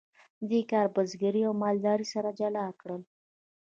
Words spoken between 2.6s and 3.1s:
کړل.